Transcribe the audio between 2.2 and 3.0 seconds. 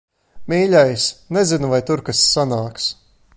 sanāks.